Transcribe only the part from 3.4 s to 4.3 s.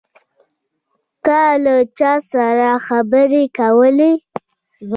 کولې؟